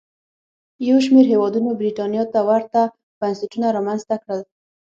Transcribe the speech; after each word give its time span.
یو 0.87 0.97
شمېر 1.05 1.25
هېوادونو 1.33 1.69
برېټانیا 1.79 2.23
ته 2.33 2.39
ورته 2.49 2.81
بنسټونه 3.19 3.67
رامنځته 3.77 4.15
کړل. 4.23 4.41